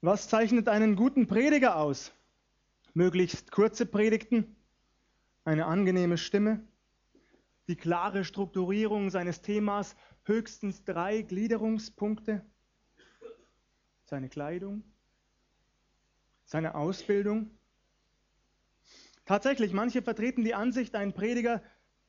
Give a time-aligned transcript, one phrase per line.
[0.00, 2.12] Was zeichnet einen guten Prediger aus?
[2.94, 4.54] Möglichst kurze Predigten,
[5.44, 6.64] eine angenehme Stimme,
[7.66, 12.46] die klare Strukturierung seines Themas, höchstens drei Gliederungspunkte,
[14.04, 14.84] seine Kleidung,
[16.44, 17.50] seine Ausbildung.
[19.24, 21.60] Tatsächlich, manche vertreten die Ansicht, ein Prediger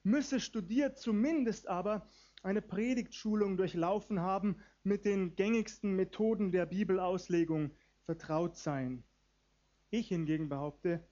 [0.03, 2.07] müsse studiert, zumindest aber
[2.43, 7.71] eine Predigtschulung durchlaufen haben, mit den gängigsten Methoden der Bibelauslegung
[8.05, 9.03] vertraut sein.
[9.89, 11.03] Ich hingegen behaupte,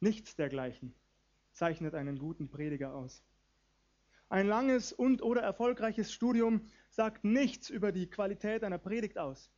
[0.00, 0.94] nichts dergleichen
[1.52, 3.22] zeichnet einen guten Prediger aus.
[4.28, 9.50] Ein langes und oder erfolgreiches Studium sagt nichts über die Qualität einer Predigt aus.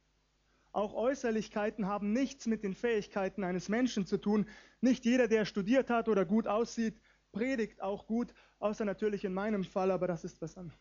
[0.73, 4.49] Auch Äußerlichkeiten haben nichts mit den Fähigkeiten eines Menschen zu tun.
[4.81, 9.63] Nicht jeder, der studiert hat oder gut aussieht, predigt auch gut, außer natürlich in meinem
[9.63, 10.79] Fall, aber das ist was anderes.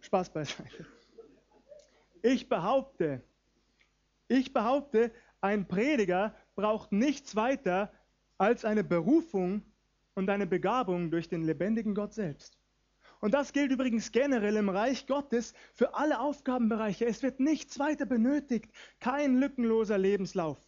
[0.00, 0.86] Spaß beiseite.
[2.22, 3.22] Ich behaupte,
[4.28, 5.10] ich behaupte,
[5.40, 7.90] ein Prediger braucht nichts weiter
[8.36, 9.62] als eine Berufung
[10.14, 12.58] und eine Begabung durch den lebendigen Gott selbst.
[13.20, 17.06] Und das gilt übrigens generell im Reich Gottes für alle Aufgabenbereiche.
[17.06, 20.58] Es wird nichts weiter benötigt, kein lückenloser Lebenslauf,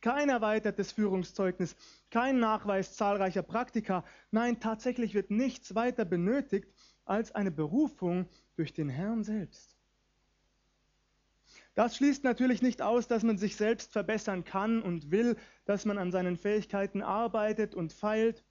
[0.00, 1.76] kein erweitertes Führungszeugnis,
[2.10, 4.04] kein Nachweis zahlreicher Praktika.
[4.30, 6.68] Nein, tatsächlich wird nichts weiter benötigt
[7.04, 9.79] als eine Berufung durch den Herrn selbst.
[11.80, 15.96] Das schließt natürlich nicht aus, dass man sich selbst verbessern kann und will, dass man
[15.96, 18.44] an seinen Fähigkeiten arbeitet und feilt.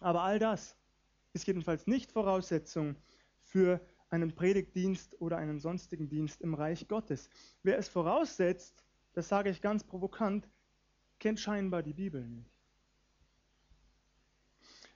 [0.00, 0.76] Aber all das
[1.34, 2.96] ist jedenfalls nicht Voraussetzung
[3.42, 7.30] für einen Predigtdienst oder einen sonstigen Dienst im Reich Gottes.
[7.62, 10.48] Wer es voraussetzt, das sage ich ganz provokant,
[11.20, 12.50] kennt scheinbar die Bibel nicht.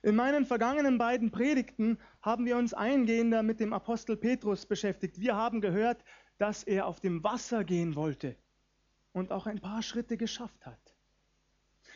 [0.01, 5.21] In meinen vergangenen beiden Predigten haben wir uns eingehender mit dem Apostel Petrus beschäftigt.
[5.21, 6.03] Wir haben gehört,
[6.39, 8.35] dass er auf dem Wasser gehen wollte
[9.13, 10.79] und auch ein paar Schritte geschafft hat.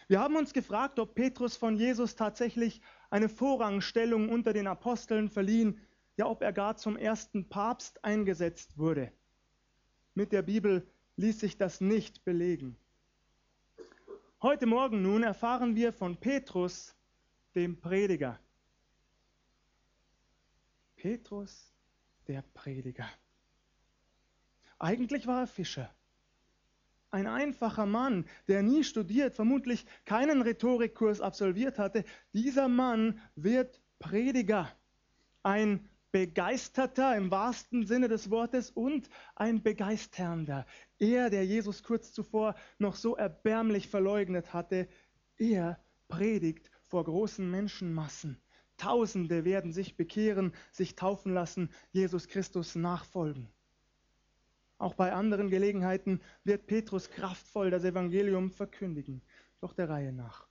[0.07, 5.79] Wir haben uns gefragt, ob Petrus von Jesus tatsächlich eine Vorrangstellung unter den Aposteln verliehen,
[6.17, 9.11] ja ob er gar zum ersten Papst eingesetzt wurde.
[10.13, 10.85] Mit der Bibel
[11.15, 12.75] ließ sich das nicht belegen.
[14.41, 16.93] Heute Morgen nun erfahren wir von Petrus,
[17.55, 18.37] dem Prediger.
[20.97, 21.71] Petrus,
[22.27, 23.09] der Prediger.
[24.83, 25.89] Eigentlich war er Fischer.
[27.09, 34.69] Ein einfacher Mann, der nie studiert, vermutlich keinen Rhetorikkurs absolviert hatte, dieser Mann wird Prediger.
[35.41, 40.65] Ein Begeisterter im wahrsten Sinne des Wortes und ein Begeisternder.
[40.99, 44.89] Er, der Jesus kurz zuvor noch so erbärmlich verleugnet hatte,
[45.37, 48.37] er predigt vor großen Menschenmassen.
[48.75, 53.47] Tausende werden sich bekehren, sich taufen lassen, Jesus Christus nachfolgen.
[54.77, 59.21] Auch bei anderen Gelegenheiten wird Petrus kraftvoll das Evangelium verkündigen,
[59.61, 60.47] doch der Reihe nach.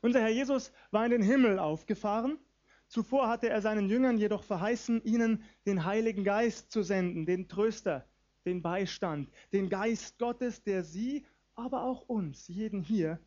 [0.00, 2.38] Unser Herr Jesus war in den Himmel aufgefahren.
[2.86, 8.06] Zuvor hatte er seinen Jüngern jedoch verheißen, ihnen den Heiligen Geist zu senden, den Tröster,
[8.44, 13.18] den Beistand, den Geist Gottes, der sie, aber auch uns, jeden hier,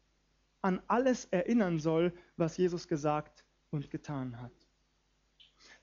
[0.61, 4.60] an alles erinnern soll, was Jesus gesagt und getan hat.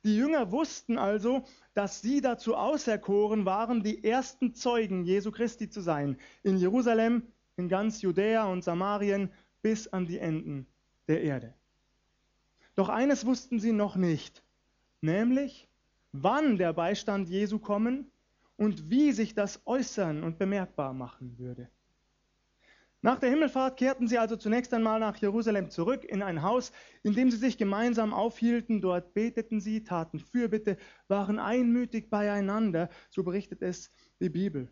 [0.09, 5.83] Die Jünger wussten also, dass sie dazu auserkoren waren, die ersten Zeugen Jesu Christi zu
[5.83, 7.25] sein, in Jerusalem,
[7.59, 9.31] in ganz Judäa und Samarien
[9.61, 10.67] bis an die Enden
[11.09, 11.53] der Erde.
[12.75, 14.43] Doch eines wussten sie noch nicht,
[15.03, 15.69] nämlich
[16.13, 18.11] wann der Beistand Jesu kommen
[18.57, 21.69] und wie sich das äußern und bemerkbar machen würde.
[23.01, 26.73] Nach der Himmelfahrt kehrten sie also zunächst einmal nach Jerusalem zurück in ein Haus,
[27.05, 28.81] in dem sie sich gemeinsam aufhielten.
[28.81, 30.77] Dort beteten sie, taten Fürbitte,
[31.07, 34.69] waren einmütig beieinander, so berichtet es die Bibel.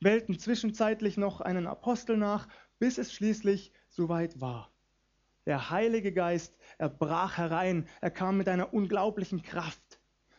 [0.00, 2.48] Wählten zwischenzeitlich noch einen Apostel nach,
[2.78, 4.70] bis es schließlich soweit war.
[5.46, 9.82] Der Heilige Geist, er brach herein, er kam mit einer unglaublichen Kraft.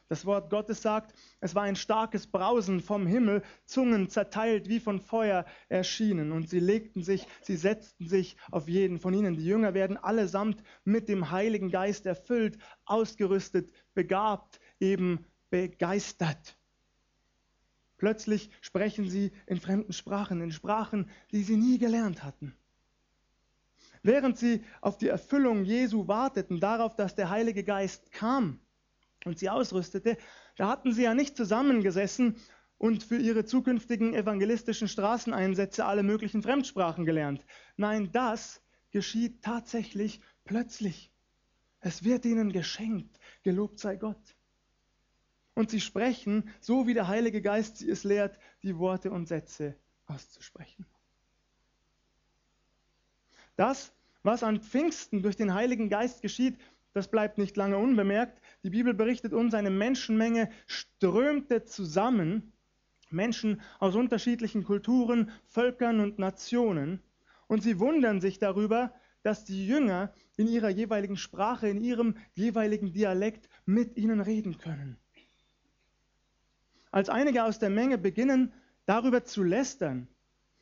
[0.09, 4.99] Das Wort Gottes sagt, es war ein starkes Brausen vom Himmel, Zungen zerteilt wie von
[4.99, 9.37] Feuer erschienen und sie legten sich, sie setzten sich auf jeden von ihnen.
[9.37, 16.57] Die Jünger werden allesamt mit dem Heiligen Geist erfüllt, ausgerüstet, begabt, eben begeistert.
[17.97, 22.55] Plötzlich sprechen sie in fremden Sprachen, in Sprachen, die sie nie gelernt hatten.
[24.01, 28.59] Während sie auf die Erfüllung Jesu warteten, darauf, dass der Heilige Geist kam,
[29.25, 30.17] und sie ausrüstete,
[30.55, 32.35] da hatten sie ja nicht zusammengesessen
[32.77, 37.45] und für ihre zukünftigen evangelistischen Straßeneinsätze alle möglichen Fremdsprachen gelernt.
[37.75, 38.61] Nein, das
[38.91, 41.11] geschieht tatsächlich plötzlich.
[41.81, 44.35] Es wird ihnen geschenkt, gelobt sei Gott.
[45.53, 49.75] Und sie sprechen, so wie der Heilige Geist sie es lehrt, die Worte und Sätze
[50.05, 50.85] auszusprechen.
[53.57, 53.91] Das,
[54.23, 56.57] was an Pfingsten durch den Heiligen Geist geschieht,
[56.93, 58.38] das bleibt nicht lange unbemerkt.
[58.63, 62.51] Die Bibel berichtet uns, eine Menschenmenge strömte zusammen,
[63.09, 67.01] Menschen aus unterschiedlichen Kulturen, Völkern und Nationen,
[67.47, 72.93] und sie wundern sich darüber, dass die Jünger in ihrer jeweiligen Sprache, in ihrem jeweiligen
[72.93, 74.97] Dialekt mit ihnen reden können.
[76.91, 78.53] Als einige aus der Menge beginnen,
[78.85, 80.07] darüber zu lästern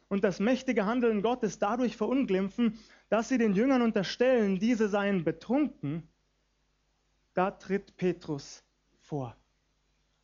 [0.07, 2.77] und das mächtige Handeln Gottes dadurch verunglimpfen,
[3.09, 6.07] dass sie den Jüngern unterstellen, diese seien betrunken,
[7.37, 8.63] da tritt Petrus
[8.99, 9.37] vor.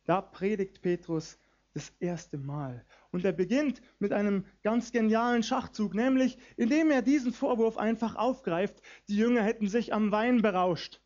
[0.04, 1.38] Da predigt Petrus
[1.72, 2.84] das erste Mal.
[3.12, 8.82] Und er beginnt mit einem ganz genialen Schachzug, nämlich indem er diesen Vorwurf einfach aufgreift,
[9.06, 11.00] die Jünger hätten sich am Wein berauscht.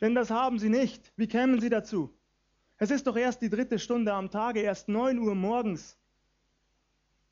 [0.00, 1.12] Denn das haben sie nicht.
[1.16, 2.18] Wie kämen sie dazu?
[2.78, 5.98] Es ist doch erst die dritte Stunde am Tage, erst neun Uhr morgens.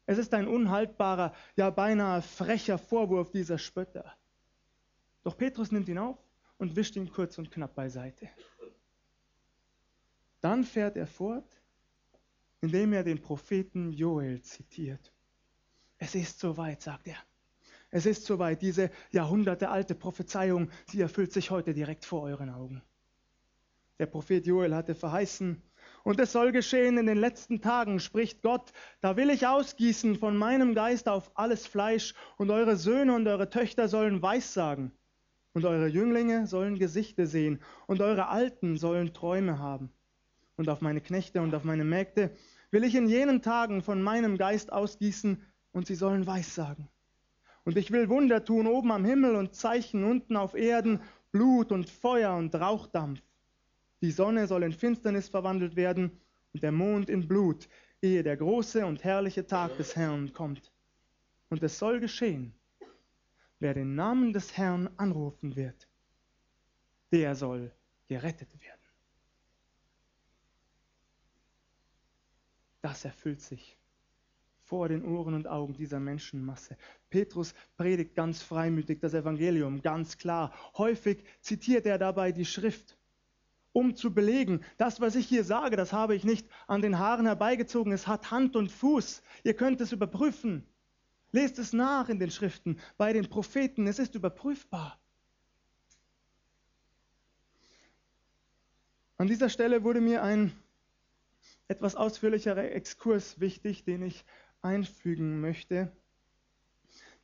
[0.05, 4.15] Es ist ein unhaltbarer, ja beinahe frecher Vorwurf dieser Spötter.
[5.23, 6.24] Doch Petrus nimmt ihn auf
[6.64, 8.26] und wischt ihn kurz und knapp beiseite.
[10.40, 11.61] Dann fährt er fort,
[12.62, 15.12] indem er den Propheten Joel zitiert.
[15.99, 17.19] Es ist soweit, sagt er.
[17.90, 22.82] Es ist soweit, diese jahrhundertealte Prophezeiung, sie erfüllt sich heute direkt vor euren Augen.
[23.99, 25.60] Der Prophet Joel hatte verheißen,
[26.02, 28.72] und es soll geschehen in den letzten Tagen, spricht Gott,
[29.02, 33.50] da will ich ausgießen von meinem Geist auf alles Fleisch, und eure Söhne und eure
[33.50, 34.93] Töchter sollen Weissagen,
[35.55, 39.91] und eure Jünglinge sollen Gesichter sehen, und eure Alten sollen Träume haben.
[40.56, 42.31] Und auf meine Knechte und auf meine Mägde
[42.71, 45.43] will ich in jenen Tagen von meinem Geist ausgießen,
[45.73, 46.89] und sie sollen Weissagen.
[47.65, 51.01] Und ich will Wunder tun oben am Himmel und Zeichen unten auf Erden,
[51.33, 53.23] Blut und Feuer und Rauchdampf.
[54.03, 56.21] Die Sonne soll in Finsternis verwandelt werden
[56.53, 57.69] und der Mond in Blut,
[58.03, 60.73] ehe der große und herrliche Tag des Herrn kommt.
[61.49, 62.55] Und es soll geschehen,
[63.59, 65.89] wer den Namen des Herrn anrufen wird,
[67.12, 67.73] der soll
[68.09, 68.81] gerettet werden.
[72.83, 73.79] Das erfüllt sich
[74.62, 76.77] vor den Ohren und Augen dieser Menschenmasse.
[77.11, 80.53] Petrus predigt ganz freimütig das Evangelium, ganz klar.
[80.77, 82.99] Häufig zitiert er dabei die Schrift
[83.75, 87.27] um zu belegen, das, was ich hier sage, das habe ich nicht an den Haaren
[87.27, 89.21] herbeigezogen, es hat Hand und Fuß.
[89.43, 90.65] Ihr könnt es überprüfen.
[91.34, 95.00] Lest es nach in den Schriften, bei den Propheten, es ist überprüfbar.
[99.16, 100.52] An dieser Stelle wurde mir ein
[101.66, 104.25] etwas ausführlicherer Exkurs wichtig, den ich
[104.62, 105.90] einfügen möchte.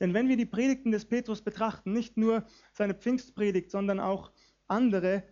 [0.01, 4.33] Denn wenn wir die Predigten des Petrus betrachten, nicht nur seine Pfingstpredigt, sondern auch
[4.67, 5.23] andere,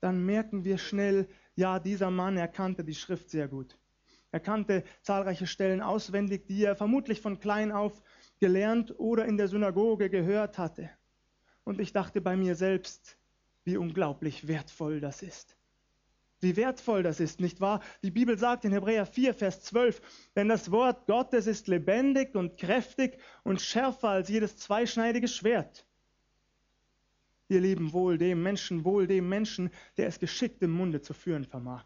[0.00, 3.78] dann merken wir schnell, ja, dieser Mann, er kannte die Schrift sehr gut.
[4.32, 8.02] Er kannte zahlreiche Stellen auswendig, die er vermutlich von klein auf
[8.38, 10.90] gelernt oder in der Synagoge gehört hatte.
[11.64, 13.18] Und ich dachte bei mir selbst,
[13.64, 15.56] wie unglaublich wertvoll das ist.
[16.40, 17.80] Wie wertvoll das ist, nicht wahr?
[18.02, 20.00] Die Bibel sagt in Hebräer 4, Vers 12,
[20.36, 25.86] denn das Wort Gottes ist lebendig und kräftig und schärfer als jedes zweischneidige Schwert
[27.48, 31.44] ihr Lieben, wohl dem Menschen, wohl dem Menschen, der es geschickt im Munde zu führen
[31.44, 31.84] vermag.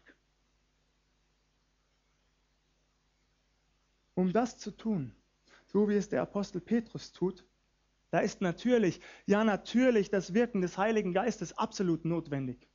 [4.15, 5.15] Um das zu tun,
[5.71, 7.45] so wie es der Apostel Petrus tut,
[8.09, 12.67] da ist natürlich, ja natürlich das Wirken des Heiligen Geistes absolut notwendig.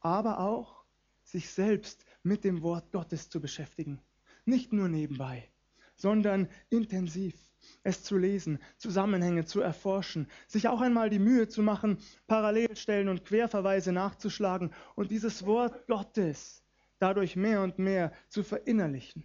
[0.00, 0.84] Aber auch
[1.22, 4.02] sich selbst mit dem Wort Gottes zu beschäftigen.
[4.44, 5.48] Nicht nur nebenbei,
[5.96, 7.34] sondern intensiv
[7.82, 11.96] es zu lesen, Zusammenhänge zu erforschen, sich auch einmal die Mühe zu machen,
[12.26, 16.62] Parallelstellen und Querverweise nachzuschlagen und dieses Wort Gottes
[16.98, 19.24] dadurch mehr und mehr zu verinnerlichen.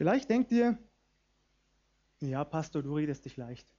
[0.00, 0.78] Vielleicht denkt ihr,
[2.20, 3.70] ja, Pastor, du redest dich leicht.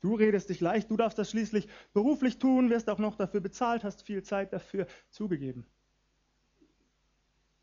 [0.00, 3.84] Du redest dich leicht, du darfst das schließlich beruflich tun, wirst auch noch dafür bezahlt,
[3.84, 5.66] hast viel Zeit dafür zugegeben.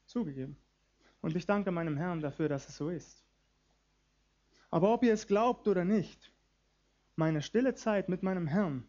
[0.06, 0.56] Zugegeben.
[1.22, 3.26] Und ich danke meinem Herrn dafür, dass es so ist.
[4.70, 6.32] Aber ob ihr es glaubt oder nicht,
[7.16, 8.88] meine stille Zeit mit meinem Herrn,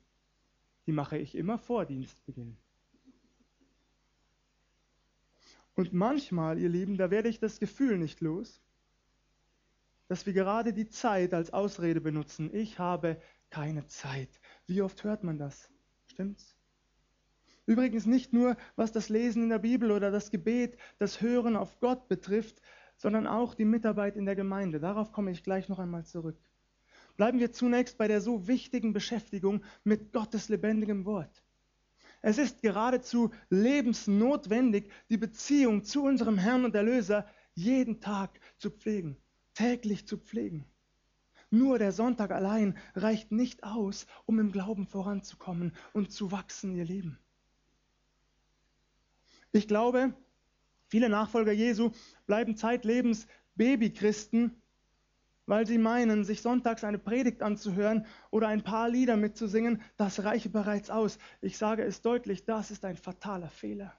[0.84, 2.58] die mache ich immer vor Dienstbeginn.
[5.74, 8.60] Und manchmal, ihr Lieben, da werde ich das Gefühl nicht los,
[10.08, 12.50] dass wir gerade die Zeit als Ausrede benutzen.
[12.54, 13.20] Ich habe
[13.50, 14.40] keine Zeit.
[14.66, 15.70] Wie oft hört man das?
[16.06, 16.56] Stimmt's?
[17.66, 21.80] Übrigens nicht nur, was das Lesen in der Bibel oder das Gebet, das Hören auf
[21.80, 22.61] Gott betrifft,
[22.96, 24.80] sondern auch die Mitarbeit in der Gemeinde.
[24.80, 26.38] Darauf komme ich gleich noch einmal zurück.
[27.16, 31.42] Bleiben wir zunächst bei der so wichtigen Beschäftigung mit Gottes lebendigem Wort.
[32.23, 39.16] Es ist geradezu lebensnotwendig, die Beziehung zu unserem Herrn und Erlöser jeden Tag zu pflegen,
[39.54, 40.66] täglich zu pflegen.
[41.50, 46.84] Nur der Sonntag allein reicht nicht aus, um im Glauben voranzukommen und zu wachsen, ihr
[46.84, 47.18] Lieben.
[49.52, 50.12] Ich glaube,
[50.88, 51.92] viele Nachfolger Jesu
[52.26, 54.61] bleiben zeitlebens Babychristen,
[55.46, 60.49] weil sie meinen, sich sonntags eine Predigt anzuhören oder ein paar Lieder mitzusingen, das reiche
[60.49, 61.18] bereits aus.
[61.40, 63.94] Ich sage es deutlich, das ist ein fataler Fehler.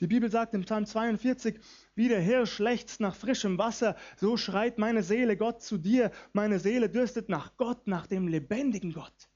[0.00, 1.60] Die Bibel sagt im Psalm 42,
[1.94, 6.10] wie der Hirsch lechzt nach frischem Wasser, so schreit meine Seele Gott zu dir.
[6.32, 9.28] Meine Seele dürstet nach Gott, nach dem lebendigen Gott.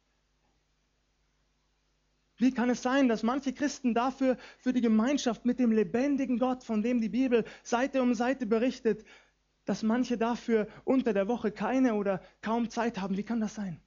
[2.39, 6.65] Wie kann es sein, dass manche Christen dafür, für die Gemeinschaft mit dem lebendigen Gott,
[6.65, 9.05] von dem die Bibel Seite um Seite berichtet,
[9.67, 13.19] dass manche dafür unter der Woche keine oder kaum Zeit haben?
[13.19, 13.81] Wie kann das sein?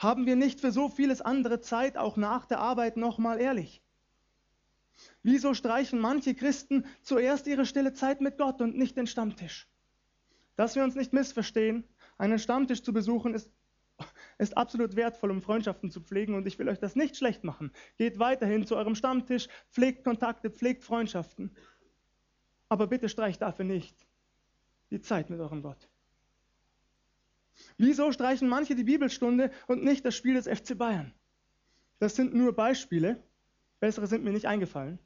[0.00, 3.82] Haben wir nicht für so vieles andere Zeit, auch nach der Arbeit, nochmal ehrlich?
[5.22, 9.68] Wieso streichen manche Christen zuerst ihre stille Zeit mit Gott und nicht den Stammtisch?
[10.56, 11.84] Dass wir uns nicht missverstehen,
[12.18, 13.50] einen Stammtisch zu besuchen ist,
[14.38, 17.72] ist absolut wertvoll, um Freundschaften zu pflegen und ich will euch das nicht schlecht machen.
[17.98, 21.54] Geht weiterhin zu eurem Stammtisch, pflegt Kontakte, pflegt Freundschaften.
[22.68, 24.06] Aber bitte streicht dafür nicht
[24.90, 25.88] die Zeit mit eurem Gott.
[27.76, 31.12] Wieso streichen manche die Bibelstunde und nicht das Spiel des FC Bayern?
[31.98, 33.22] Das sind nur Beispiele.
[33.80, 34.98] Bessere sind mir nicht eingefallen.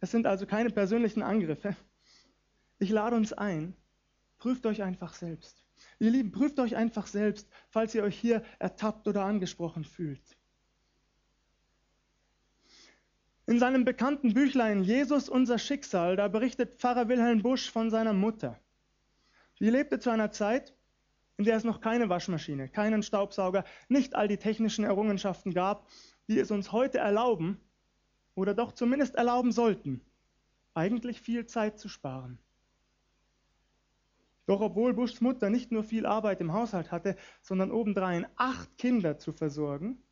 [0.00, 1.76] Es sind also keine persönlichen Angriffe.
[2.78, 3.74] Ich lade uns ein,
[4.38, 5.64] prüft euch einfach selbst.
[5.98, 10.22] Ihr Lieben, prüft euch einfach selbst, falls ihr euch hier ertappt oder angesprochen fühlt.
[13.46, 18.58] In seinem bekannten Büchlein Jesus unser Schicksal, da berichtet Pfarrer Wilhelm Busch von seiner Mutter.
[19.58, 20.74] Sie lebte zu einer Zeit,
[21.36, 25.88] in der es noch keine Waschmaschine, keinen Staubsauger, nicht all die technischen Errungenschaften gab
[26.28, 27.60] die es uns heute erlauben,
[28.34, 30.00] oder doch zumindest erlauben sollten,
[30.74, 32.38] eigentlich viel Zeit zu sparen.
[34.46, 39.18] Doch obwohl Bushs Mutter nicht nur viel Arbeit im Haushalt hatte, sondern obendrein acht Kinder
[39.18, 40.02] zu versorgen,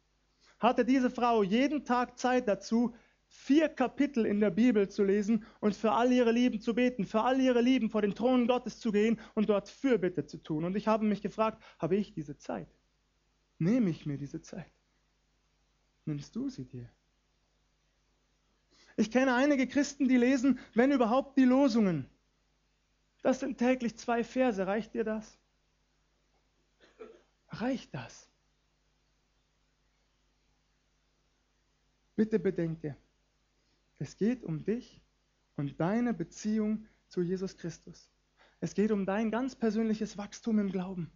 [0.58, 2.94] hatte diese Frau jeden Tag Zeit dazu,
[3.26, 7.22] vier Kapitel in der Bibel zu lesen und für all ihre Lieben zu beten, für
[7.22, 10.64] all ihre Lieben vor den Thron Gottes zu gehen und dort Fürbitte zu tun.
[10.64, 12.68] Und ich habe mich gefragt, habe ich diese Zeit?
[13.58, 14.72] Nehme ich mir diese Zeit?
[16.04, 16.90] nimmst du sie dir?
[18.96, 22.08] Ich kenne einige Christen, die lesen, wenn überhaupt, die Losungen.
[23.22, 24.66] Das sind täglich zwei Verse.
[24.66, 25.38] Reicht dir das?
[27.48, 28.28] Reicht das?
[32.16, 32.96] Bitte bedenke,
[33.98, 35.00] es geht um dich
[35.56, 38.10] und deine Beziehung zu Jesus Christus.
[38.60, 41.10] Es geht um dein ganz persönliches Wachstum im Glauben.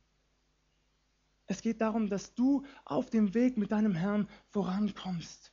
[1.47, 5.53] Es geht darum, dass du auf dem Weg mit deinem Herrn vorankommst.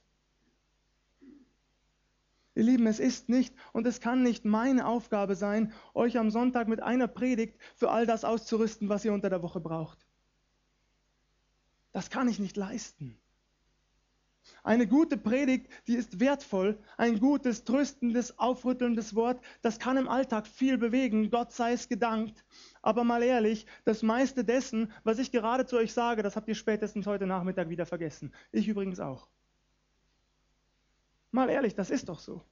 [2.55, 6.67] Ihr Lieben, es ist nicht und es kann nicht meine Aufgabe sein, euch am Sonntag
[6.67, 10.05] mit einer Predigt für all das auszurüsten, was ihr unter der Woche braucht.
[11.91, 13.17] Das kann ich nicht leisten.
[14.61, 20.47] Eine gute Predigt, die ist wertvoll, ein gutes, tröstendes, aufrüttelndes Wort, das kann im Alltag
[20.47, 22.43] viel bewegen, Gott sei es gedankt.
[22.81, 26.55] Aber mal ehrlich, das meiste dessen, was ich gerade zu euch sage, das habt ihr
[26.55, 28.33] spätestens heute Nachmittag wieder vergessen.
[28.51, 29.29] Ich übrigens auch.
[31.33, 32.43] Mal ehrlich, das ist doch so.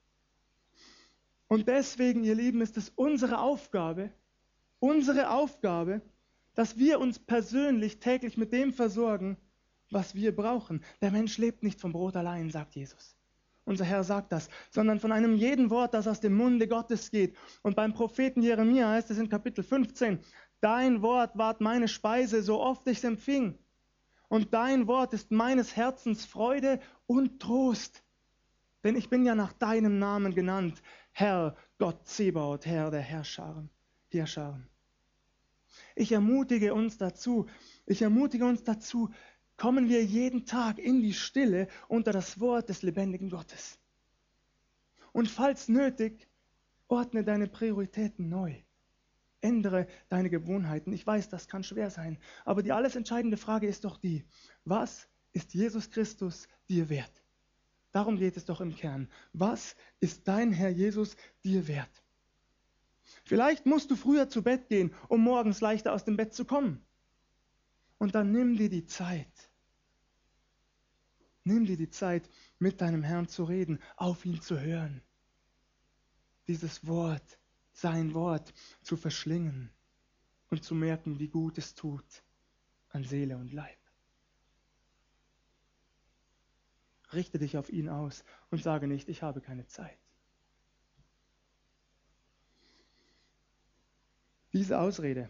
[1.48, 4.12] Und deswegen, ihr Lieben, ist es unsere Aufgabe,
[4.80, 6.02] unsere Aufgabe,
[6.56, 9.38] dass wir uns persönlich täglich mit dem versorgen,
[9.92, 10.84] was wir brauchen.
[11.00, 13.16] Der Mensch lebt nicht vom Brot allein, sagt Jesus.
[13.66, 17.38] Unser Herr sagt das, sondern von einem jeden Wort, das aus dem Munde Gottes geht.
[17.62, 20.20] Und beim Propheten Jeremia heißt es in Kapitel 15,
[20.60, 23.60] Dein Wort ward meine Speise, so oft ich es empfing.
[24.28, 28.04] Und dein Wort ist meines Herzens Freude und Trost.
[28.84, 33.70] Denn ich bin ja nach deinem Namen genannt, Herr Gott Zebaut, Herr der Herrscharen,
[34.10, 34.68] Herrscharen.
[35.96, 37.48] Ich ermutige uns dazu,
[37.86, 39.12] ich ermutige uns dazu,
[39.58, 43.78] kommen wir jeden Tag in die Stille unter das Wort des lebendigen Gottes.
[45.12, 46.28] Und falls nötig,
[46.88, 48.56] ordne deine Prioritäten neu.
[49.42, 50.94] Ändere deine Gewohnheiten.
[50.94, 54.26] Ich weiß, das kann schwer sein, aber die alles entscheidende Frage ist doch die,
[54.66, 57.21] was ist Jesus Christus dir wert?
[57.92, 59.10] Darum geht es doch im Kern.
[59.34, 62.04] Was ist dein Herr Jesus dir wert?
[63.26, 66.82] Vielleicht musst du früher zu Bett gehen, um morgens leichter aus dem Bett zu kommen.
[67.98, 69.52] Und dann nimm dir die Zeit
[71.44, 72.30] Nimm dir die Zeit,
[72.60, 75.02] mit deinem Herrn zu reden, auf ihn zu hören.
[76.48, 77.40] Dieses Wort,
[77.74, 79.72] sein Wort zu verschlingen
[80.50, 82.24] und zu merken, wie gut es tut
[82.90, 83.81] an Seele und Leib.
[87.14, 89.98] Richte dich auf ihn aus und sage nicht, ich habe keine Zeit.
[94.54, 95.30] Diese Ausrede,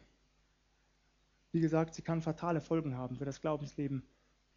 [1.52, 4.04] wie gesagt, sie kann fatale Folgen haben für das Glaubensleben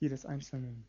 [0.00, 0.86] jedes Einzelnen.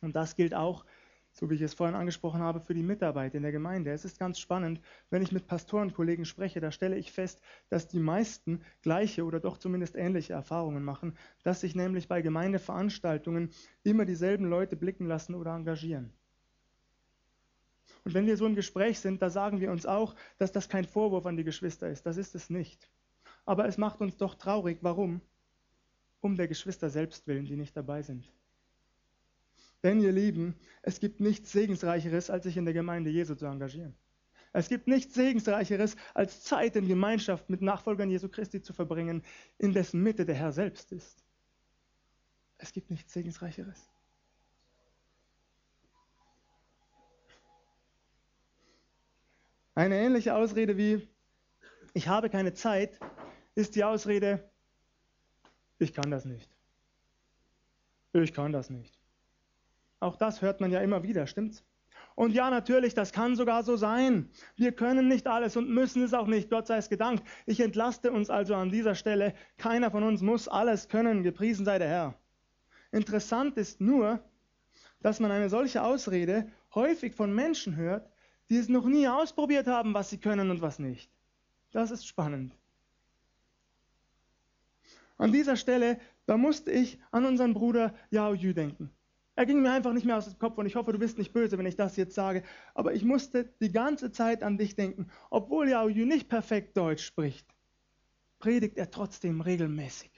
[0.00, 0.84] Und das gilt auch
[1.32, 3.90] so wie ich es vorhin angesprochen habe, für die Mitarbeit in der Gemeinde.
[3.90, 8.00] Es ist ganz spannend, wenn ich mit Pastorenkollegen spreche, da stelle ich fest, dass die
[8.00, 13.50] meisten gleiche oder doch zumindest ähnliche Erfahrungen machen, dass sich nämlich bei Gemeindeveranstaltungen
[13.82, 16.12] immer dieselben Leute blicken lassen oder engagieren.
[18.04, 20.84] Und wenn wir so im Gespräch sind, da sagen wir uns auch, dass das kein
[20.84, 22.04] Vorwurf an die Geschwister ist.
[22.04, 22.90] Das ist es nicht.
[23.44, 24.78] Aber es macht uns doch traurig.
[24.82, 25.20] Warum?
[26.20, 28.28] Um der Geschwister selbst willen, die nicht dabei sind.
[29.82, 33.96] Denn ihr Lieben, es gibt nichts Segensreicheres, als sich in der Gemeinde Jesu zu engagieren.
[34.52, 39.24] Es gibt nichts Segensreicheres, als Zeit in Gemeinschaft mit Nachfolgern Jesu Christi zu verbringen,
[39.58, 41.24] in dessen Mitte der Herr selbst ist.
[42.58, 43.88] Es gibt nichts Segensreicheres.
[49.74, 51.08] Eine ähnliche Ausrede wie,
[51.94, 53.00] ich habe keine Zeit,
[53.54, 54.50] ist die Ausrede,
[55.78, 56.48] ich kann das nicht.
[58.12, 59.01] Ich kann das nicht.
[60.02, 61.64] Auch das hört man ja immer wieder, stimmt's?
[62.16, 64.28] Und ja, natürlich, das kann sogar so sein.
[64.56, 66.50] Wir können nicht alles und müssen es auch nicht.
[66.50, 67.24] Gott sei es gedankt.
[67.46, 69.32] Ich entlaste uns also an dieser Stelle.
[69.58, 71.22] Keiner von uns muss alles können.
[71.22, 72.14] Gepriesen sei der Herr.
[72.90, 74.20] Interessant ist nur,
[75.00, 78.10] dass man eine solche Ausrede häufig von Menschen hört,
[78.50, 81.10] die es noch nie ausprobiert haben, was sie können und was nicht.
[81.70, 82.52] Das ist spannend.
[85.16, 88.90] An dieser Stelle, da musste ich an unseren Bruder Yao Yu denken.
[89.34, 91.32] Er ging mir einfach nicht mehr aus dem Kopf und ich hoffe, du bist nicht
[91.32, 92.42] böse, wenn ich das jetzt sage.
[92.74, 95.08] Aber ich musste die ganze Zeit an dich denken.
[95.30, 97.46] Obwohl Yao Yu nicht perfekt Deutsch spricht,
[98.38, 100.10] predigt er trotzdem regelmäßig.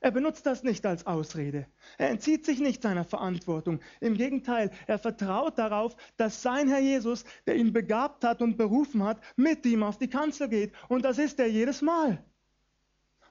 [0.00, 1.66] Er benutzt das nicht als Ausrede.
[1.96, 3.80] Er entzieht sich nicht seiner Verantwortung.
[4.00, 9.02] Im Gegenteil, er vertraut darauf, dass sein Herr Jesus, der ihn begabt hat und berufen
[9.02, 10.74] hat, mit ihm auf die Kanzel geht.
[10.88, 12.22] Und das ist er jedes Mal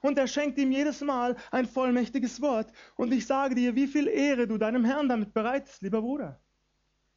[0.04, 2.70] und er schenkt ihm jedes Mal ein vollmächtiges Wort.
[2.94, 6.38] Und ich sage dir, wie viel Ehre du deinem Herrn damit bereitest, lieber Bruder.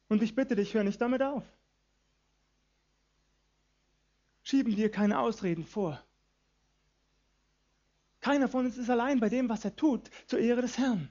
[0.08, 1.44] Und ich bitte dich, hör nicht damit auf.
[4.42, 6.02] Schieben dir keine Ausreden vor.
[8.20, 11.10] Keiner von uns ist allein bei dem, was er tut, zur Ehre des Herrn.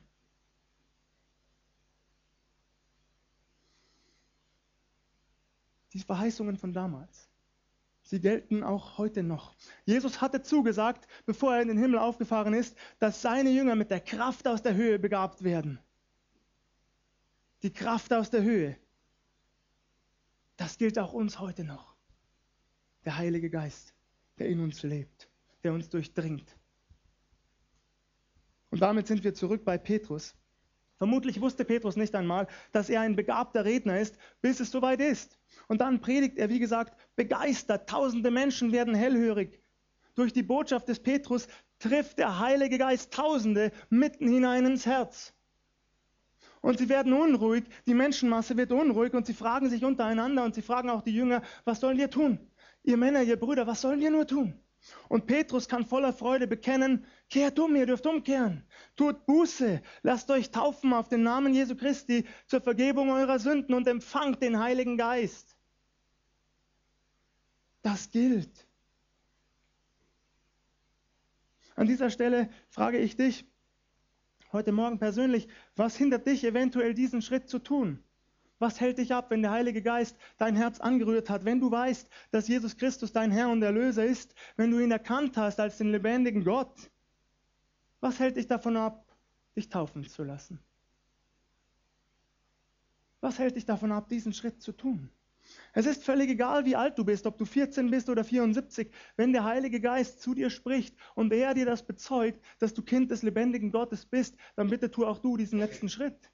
[5.94, 7.27] Die Verheißungen von damals.
[8.08, 9.54] Sie gelten auch heute noch.
[9.84, 14.00] Jesus hatte zugesagt, bevor er in den Himmel aufgefahren ist, dass seine Jünger mit der
[14.00, 15.78] Kraft aus der Höhe begabt werden.
[17.64, 18.78] Die Kraft aus der Höhe.
[20.56, 21.98] Das gilt auch uns heute noch.
[23.04, 23.94] Der Heilige Geist,
[24.40, 25.30] der in uns lebt,
[25.66, 26.56] der uns durchdringt.
[28.70, 30.34] Und damit sind wir zurück bei Petrus.
[30.98, 35.38] Vermutlich wusste Petrus nicht einmal, dass er ein begabter Redner ist, bis es soweit ist.
[35.68, 37.88] Und dann predigt er, wie gesagt, begeistert.
[37.88, 39.62] Tausende Menschen werden hellhörig.
[40.16, 45.34] Durch die Botschaft des Petrus trifft der Heilige Geist Tausende mitten hinein ins Herz.
[46.62, 50.64] Und sie werden unruhig, die Menschenmasse wird unruhig und sie fragen sich untereinander und sie
[50.64, 52.40] fragen auch die Jünger, was sollen wir tun?
[52.84, 54.60] Ihr Männer, ihr Brüder, was sollen wir nur tun?
[55.10, 58.66] Und Petrus kann voller Freude bekennen, kehrt um, ihr dürft umkehren.
[58.96, 63.88] Tut Buße, lasst euch taufen auf den Namen Jesu Christi zur Vergebung eurer Sünden und
[63.88, 65.56] empfangt den Heiligen Geist.
[67.82, 68.68] Das gilt.
[71.76, 73.46] An dieser Stelle frage ich dich
[74.52, 78.04] heute Morgen persönlich, was hindert dich eventuell diesen Schritt zu tun?
[78.60, 82.10] Was hält dich ab, wenn der Heilige Geist dein Herz angerührt hat, wenn du weißt,
[82.32, 85.92] dass Jesus Christus dein Herr und Erlöser ist, wenn du ihn erkannt hast als den
[85.92, 86.90] lebendigen Gott?
[88.00, 89.06] Was hält dich davon ab,
[89.56, 90.60] dich taufen zu lassen?
[93.22, 95.10] Was hält dich davon ab, diesen Schritt zu tun?
[95.74, 99.34] Es ist völlig egal, wie alt du bist, ob du 14 bist oder 74, wenn
[99.34, 103.22] der Heilige Geist zu dir spricht und er dir das bezeugt, dass du Kind des
[103.22, 106.32] lebendigen Gottes bist, dann bitte tu auch du diesen letzten Schritt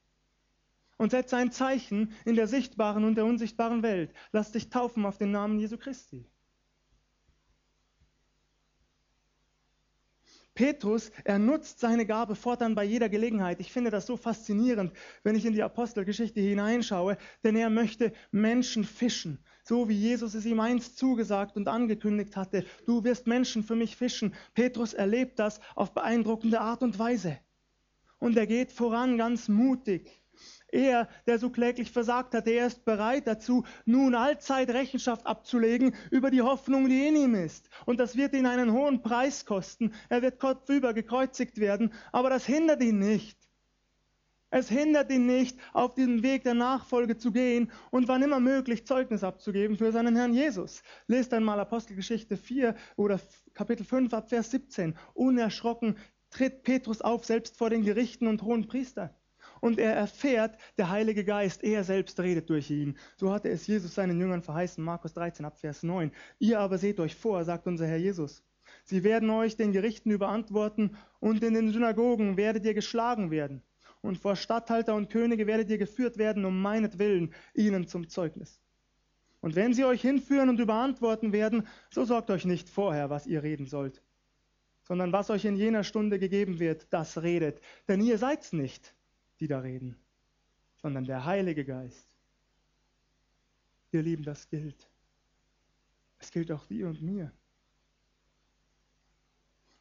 [1.03, 4.13] und setze ein Zeichen in der sichtbaren und der unsichtbaren Welt.
[4.31, 6.25] Lass dich taufen auf den Namen Jesu Christi.
[10.55, 13.59] Petrus, er nutzt seine Gabe fortan bei jeder Gelegenheit.
[13.59, 18.85] Ich finde das so faszinierend, wenn ich in die Apostelgeschichte hineinschaue, denn er möchte Menschen
[18.85, 22.65] fischen, so wie Jesus es ihm einst zugesagt und angekündigt hatte.
[22.85, 24.33] Du wirst Menschen für mich fischen.
[24.53, 27.39] Petrus erlebt das auf beeindruckende Art und Weise.
[28.19, 30.22] Und er geht voran ganz mutig.
[30.73, 36.31] Er, der so kläglich versagt hat, er ist bereit dazu, nun allzeit Rechenschaft abzulegen über
[36.31, 37.69] die Hoffnung, die in ihm ist.
[37.85, 39.93] Und das wird ihn einen hohen Preis kosten.
[40.09, 43.37] Er wird kopfüber gekreuzigt werden, aber das hindert ihn nicht.
[44.49, 48.87] Es hindert ihn nicht, auf diesen Weg der Nachfolge zu gehen und wann immer möglich
[48.87, 50.81] Zeugnis abzugeben für seinen Herrn Jesus.
[51.05, 53.19] Lest einmal Apostelgeschichte 4 oder
[53.53, 54.95] Kapitel 5 ab Vers 17.
[55.13, 55.97] Unerschrocken
[56.31, 59.11] tritt Petrus auf, selbst vor den Gerichten und hohen Priestern.
[59.63, 62.97] Und er erfährt, der Heilige Geist, er selbst redet durch ihn.
[63.15, 66.11] So hatte es Jesus seinen Jüngern verheißen, Markus 13 ab Vers 9.
[66.37, 68.43] Ihr aber seht euch vor, sagt unser Herr Jesus.
[68.83, 73.63] Sie werden euch den Gerichten überantworten und in den Synagogen werdet ihr geschlagen werden
[74.01, 78.59] und vor Statthalter und Könige werdet ihr geführt werden, um meinetwillen, ihnen zum Zeugnis.
[79.39, 83.43] Und wenn sie euch hinführen und überantworten werden, so sorgt euch nicht vorher, was ihr
[83.43, 84.01] reden sollt,
[84.81, 87.61] sondern was euch in jener Stunde gegeben wird, das redet.
[87.87, 88.93] Denn ihr seid's nicht,
[89.39, 89.95] die da reden,
[90.75, 92.07] sondern der Heilige Geist.
[93.91, 94.89] Ihr Lieben, das gilt.
[96.19, 97.31] Es gilt auch dir und mir.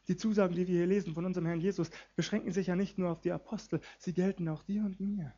[0.07, 3.09] Die Zusagen, die wir hier lesen von unserem Herrn Jesus, beschränken sich ja nicht nur
[3.09, 5.33] auf die Apostel, sie gelten auch dir und mir.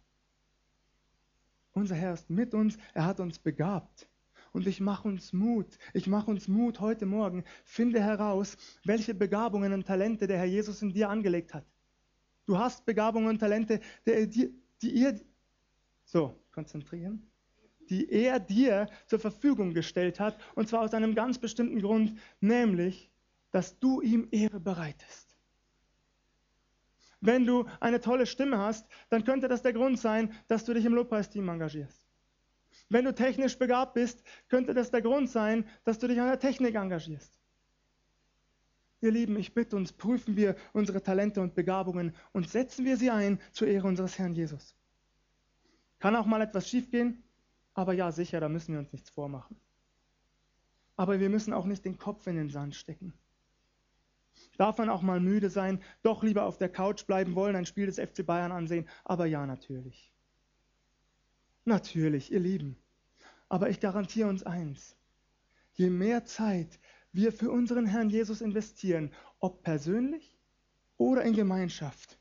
[1.73, 4.09] Unser Herr ist mit uns, er hat uns begabt.
[4.53, 9.73] Und ich mache uns Mut, ich mache uns Mut heute Morgen, finde heraus, welche Begabungen
[9.73, 11.65] und Talente der Herr Jesus in dir angelegt hat.
[12.45, 15.19] Du hast Begabungen und Talente, die, die ihr,
[16.03, 17.27] so, konzentrieren,
[17.89, 23.11] die er dir zur Verfügung gestellt hat, und zwar aus einem ganz bestimmten Grund, nämlich,
[23.51, 25.35] dass du ihm Ehre bereitest.
[27.21, 30.85] Wenn du eine tolle Stimme hast, dann könnte das der Grund sein, dass du dich
[30.85, 32.05] im Lobpreisteam engagierst.
[32.89, 36.39] Wenn du technisch begabt bist, könnte das der Grund sein, dass du dich an der
[36.39, 37.39] Technik engagierst.
[39.05, 43.11] Ihr Lieben, ich bitte uns, prüfen wir unsere Talente und Begabungen und setzen wir sie
[43.11, 44.75] ein zur Ehre unseres Herrn Jesus.
[45.99, 47.23] Kann auch mal etwas schiefgehen,
[47.75, 49.57] aber ja, sicher, da müssen wir uns nichts vormachen.
[50.95, 53.13] Aber wir müssen auch nicht den Kopf in den Sand stecken.
[54.57, 57.85] Darf man auch mal müde sein, doch lieber auf der Couch bleiben wollen, ein Spiel
[57.85, 58.89] des FC Bayern ansehen?
[59.03, 60.11] Aber ja, natürlich.
[61.63, 62.75] Natürlich, ihr Lieben.
[63.49, 64.97] Aber ich garantiere uns eins.
[65.73, 66.79] Je mehr Zeit
[67.15, 70.37] wir für unseren Herrn Jesus investieren, ob persönlich
[70.97, 72.19] oder in Gemeinschaft,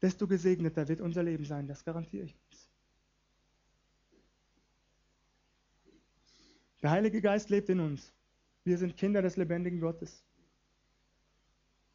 [0.00, 1.66] desto gesegneter wird unser Leben sein.
[1.66, 2.70] Das garantiere ich uns.
[6.82, 8.12] Der Heilige Geist lebt in uns.
[8.64, 10.24] Wir sind Kinder des lebendigen Gottes.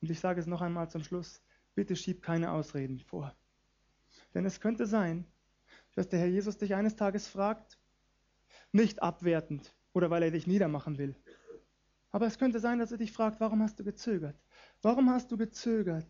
[0.01, 1.41] Und ich sage es noch einmal zum Schluss,
[1.75, 3.36] bitte schieb keine Ausreden vor.
[4.34, 5.25] Denn es könnte sein,
[5.95, 7.77] dass der Herr Jesus dich eines Tages fragt,
[8.71, 11.15] nicht abwertend oder weil er dich niedermachen will.
[12.12, 14.41] Aber es könnte sein, dass er dich fragt, warum hast du gezögert?
[14.82, 16.08] Warum hast du gezögert,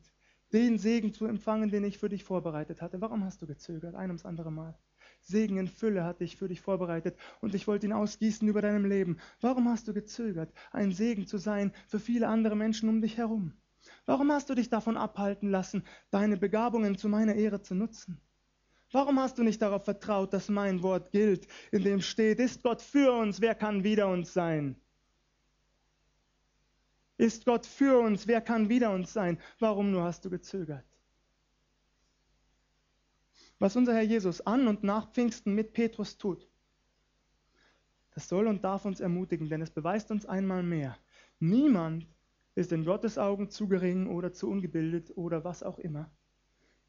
[0.53, 3.01] den Segen zu empfangen, den ich für dich vorbereitet hatte?
[3.01, 3.95] Warum hast du gezögert?
[3.95, 4.77] Ein ums andere Mal.
[5.21, 8.85] Segen in Fülle hatte ich für dich vorbereitet und ich wollte ihn ausgießen über deinem
[8.85, 9.17] Leben.
[9.41, 13.53] Warum hast du gezögert, ein Segen zu sein für viele andere Menschen um dich herum?
[14.05, 18.21] Warum hast du dich davon abhalten lassen, deine Begabungen zu meiner Ehre zu nutzen?
[18.91, 22.81] Warum hast du nicht darauf vertraut, dass mein Wort gilt, in dem steht, ist Gott
[22.81, 24.79] für uns, wer kann wider uns sein?
[27.17, 29.39] Ist Gott für uns, wer kann wider uns sein?
[29.59, 30.85] Warum nur hast du gezögert?
[33.59, 36.47] Was unser Herr Jesus an und nach Pfingsten mit Petrus tut,
[38.11, 40.97] das soll und darf uns ermutigen, denn es beweist uns einmal mehr,
[41.39, 42.07] niemand
[42.55, 46.11] ist in Gottes Augen zu gering oder zu ungebildet oder was auch immer.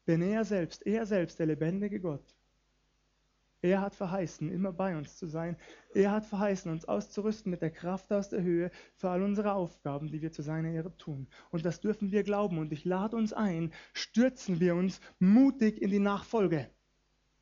[0.07, 2.35] Denn er selbst, er selbst, der lebendige Gott,
[3.61, 5.57] er hat verheißen, immer bei uns zu sein.
[5.93, 10.07] Er hat verheißen, uns auszurüsten mit der Kraft aus der Höhe für all unsere Aufgaben,
[10.07, 11.27] die wir zu seiner Ehre tun.
[11.49, 12.57] Und das dürfen wir glauben.
[12.57, 16.69] Und ich lade uns ein, stürzen wir uns mutig in die Nachfolge.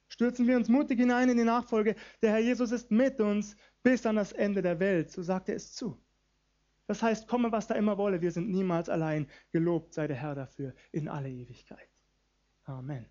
[0.08, 1.96] Stürzen wir uns mutig hinein in die Nachfolge.
[2.22, 5.12] Der Herr Jesus ist mit uns bis an das Ende der Welt.
[5.12, 6.02] So sagt er es zu.
[6.88, 9.28] Das heißt, komme, was da immer wolle, wir sind niemals allein.
[9.52, 11.90] Gelobt sei der Herr dafür in alle Ewigkeit.
[12.64, 13.06] Amen.